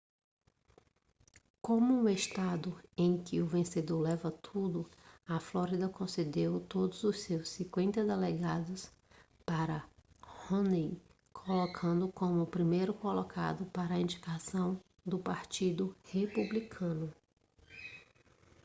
[1.61, 4.89] como um estado em que o vencedor leva tudo
[5.27, 8.89] a flórida concedeu todos os seus cinquenta delegados
[9.45, 9.85] para
[10.23, 10.99] romney
[11.31, 17.13] colocando-o como o primeiro colocado para a indicação do partido republicano